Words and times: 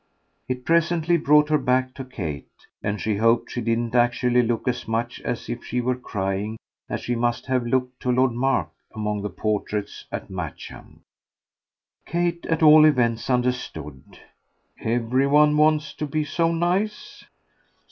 It 0.49 0.65
presently 0.65 1.15
brought 1.15 1.49
her 1.49 1.59
back 1.59 1.93
to 1.93 2.03
Kate, 2.03 2.49
and 2.81 2.99
she 2.99 3.17
hoped 3.17 3.51
she 3.51 3.61
didn't 3.61 3.93
actually 3.93 4.41
look 4.41 4.67
as 4.67 4.87
much 4.87 5.21
as 5.23 5.47
if 5.47 5.63
she 5.63 5.79
were 5.79 5.95
crying 5.95 6.57
as 6.89 7.01
she 7.01 7.13
must 7.15 7.45
have 7.45 7.67
looked 7.67 7.99
to 7.99 8.09
Lord 8.11 8.31
Mark 8.31 8.69
among 8.95 9.21
the 9.21 9.29
portraits 9.29 10.05
at 10.11 10.27
Matcham. 10.27 11.01
Kate 12.07 12.47
at 12.47 12.63
all 12.63 12.85
events 12.85 13.29
understood. 13.29 14.17
"Every 14.79 15.27
one 15.27 15.55
wants 15.55 15.93
to 15.93 16.07
be 16.07 16.25
so 16.25 16.51
nice?" 16.51 17.23